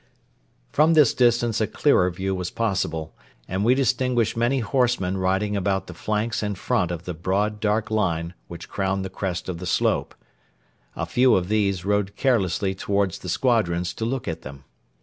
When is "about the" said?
5.55-5.93